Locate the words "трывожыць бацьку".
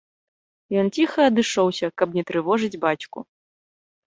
2.31-3.19